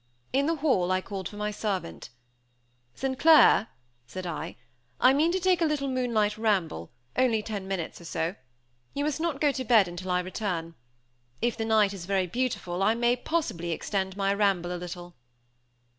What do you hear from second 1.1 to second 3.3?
for my servant. "St.